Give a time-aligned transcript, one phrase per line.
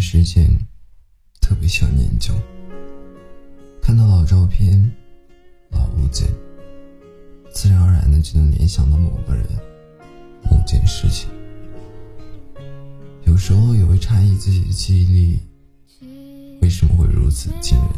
[0.00, 0.48] 时间
[1.42, 2.32] 特别喜欢念旧，
[3.82, 4.90] 看到老照片、
[5.70, 6.26] 老物件，
[7.52, 9.46] 自然而然的就能联想到某个人、
[10.50, 11.28] 某件事情。
[13.24, 15.38] 有时候也会诧异自己的记忆力
[16.62, 17.90] 为什么会如此惊人。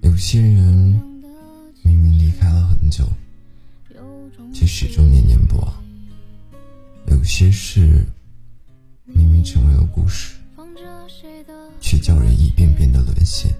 [0.00, 1.00] 有些人
[1.82, 3.04] 明明离开了很久，
[4.52, 5.70] 却始终念念不忘；
[7.08, 8.02] 有些事
[9.46, 10.34] 明明成为了故事，
[11.80, 13.54] 却叫人一遍遍的沦陷。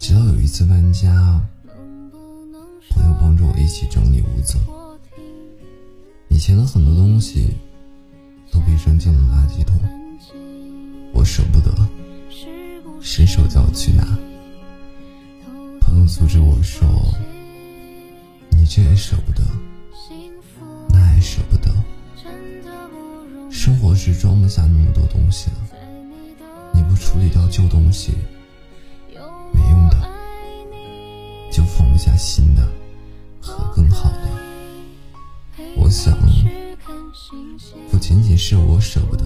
[0.00, 1.40] 直到有一次搬家，
[2.90, 4.56] 朋友帮助我一起整理屋子。
[6.28, 7.50] 以前的很多东西
[8.50, 9.78] 都被扔进了垃圾桶，
[11.12, 11.70] 我舍不得，
[13.02, 14.02] 伸手叫我去拿。
[15.80, 16.88] 朋友阻止我说
[18.50, 19.42] ：“你这也舍不得，
[23.72, 25.56] 生活是装不下那么多东西的，
[26.74, 28.12] 你不处理掉旧东西，
[29.50, 29.96] 没用的，
[31.50, 32.68] 就放不下新的
[33.40, 34.28] 和更好的。”
[35.74, 36.14] 我想，
[37.90, 39.24] 不仅仅是我舍不得，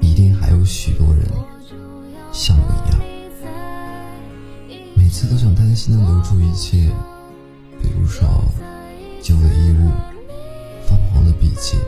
[0.00, 1.28] 一定还有许多人
[2.32, 6.90] 像我一样，每次都想担心的留住一切，
[7.80, 8.28] 比如说
[9.22, 9.92] 旧的衣物、
[10.88, 11.78] 泛黄的笔记，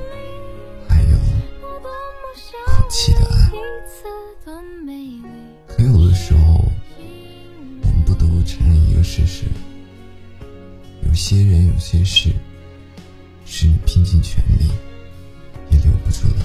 [5.66, 6.64] 可有的时候，
[7.82, 9.44] 我们不得不承认一个事实：
[11.06, 12.32] 有些人，有些事。
[13.52, 14.70] 是你拼尽全力
[15.70, 16.44] 也留不住的，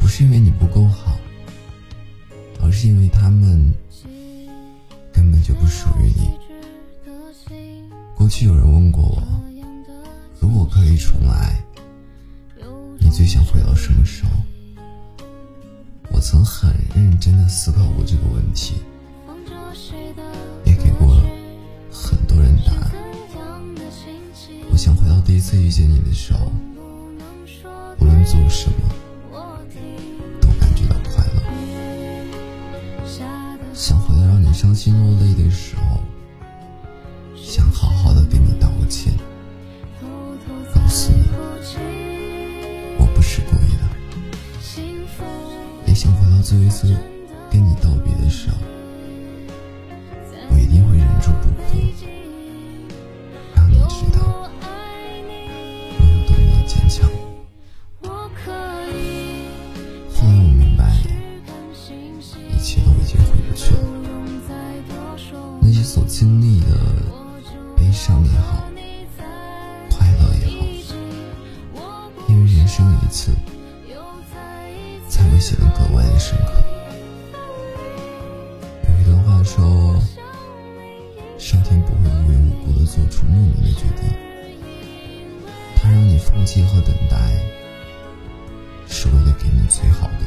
[0.00, 1.16] 不是因为你不够好，
[2.60, 3.72] 而是因为他们
[5.12, 6.30] 根本就不属于你。
[8.16, 9.22] 过去有人问过我，
[10.40, 11.62] 如果可以重来，
[12.98, 14.30] 你最想回到什么时候？
[16.26, 18.76] 曾很认真的思考过这个问题。
[20.64, 21.20] 也给过
[21.92, 22.90] 很多人答案。
[24.72, 26.50] 我想回到第一次遇见你的时候，
[27.98, 28.88] 无论做什么，
[30.40, 31.42] 都感觉到快乐。
[33.74, 36.00] 想回到让你伤心落泪的时候，
[46.44, 46.94] 最后一次
[47.50, 48.56] 跟你道别的时候，
[50.50, 51.78] 我一定会忍住不哭，
[53.56, 57.08] 让你知道我有多么坚强。
[58.02, 58.10] 后
[60.20, 60.84] 来我明白，
[62.54, 63.80] 一切都已经回不去了。
[65.62, 66.76] 那些所经历的
[67.74, 68.68] 悲伤也好，
[69.90, 70.44] 快乐也
[71.74, 73.32] 好，因为人生一次。
[75.44, 76.52] 显得格外的深刻。
[78.88, 79.94] 有一段话说
[81.36, 84.10] ：“上天不会无缘无故的做出莫名的决定，
[85.76, 87.18] 他让你放弃和等待，
[88.88, 90.24] 是为了给你最好的。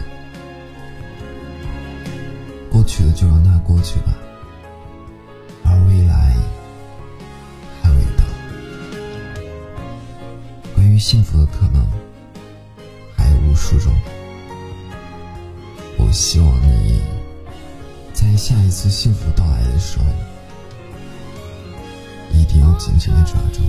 [2.69, 4.15] 过去的就让它过去吧。”
[5.65, 6.35] 而未来
[7.81, 8.23] 还未到。
[10.75, 11.83] 关于幸福的可能
[13.15, 13.91] 还有无数种，
[16.07, 17.01] 我希望你
[18.13, 20.05] 在下一次幸福到来的时候，
[22.31, 23.59] 一定要紧紧的抓住，